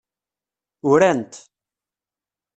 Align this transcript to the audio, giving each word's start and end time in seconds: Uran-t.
Uran-t. 0.91 1.33